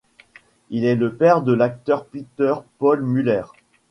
Il 0.71 0.83
est 0.85 0.95
le 0.95 1.13
père 1.13 1.43
de 1.43 1.53
l'acteur 1.53 2.05
Peter 2.07 2.55
Paul 2.79 3.03
Muller. 3.05 3.43